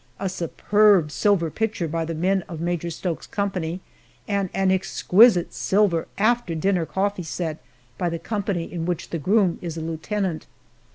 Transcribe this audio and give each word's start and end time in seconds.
A 0.19 0.29
superb 0.29 1.11
silver 1.11 1.51
pitcher 1.51 1.87
by 1.87 2.05
the 2.05 2.15
men 2.15 2.41
of 2.49 2.59
Major 2.59 2.89
Stokes's 2.89 3.27
company, 3.27 3.81
and 4.27 4.49
an 4.51 4.71
exquisite 4.71 5.53
silver 5.53 6.07
after 6.17 6.55
dinner 6.55 6.87
coffee 6.87 7.21
set 7.21 7.59
by 7.99 8.09
the 8.09 8.17
company 8.17 8.63
in 8.63 8.87
which 8.87 9.11
the 9.11 9.19
groom 9.19 9.59
is 9.61 9.77
a 9.77 9.81
lieutenant. 9.81 10.47